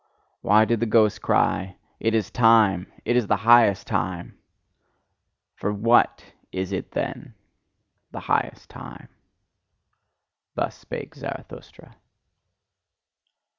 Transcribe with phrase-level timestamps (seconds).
[0.41, 2.91] "Why did the ghost cry: 'It is time!
[3.05, 4.35] It is the highest time!'
[5.53, 7.35] For what is it then
[8.09, 9.09] the highest time?"
[10.55, 11.97] Thus spake Zarathustra.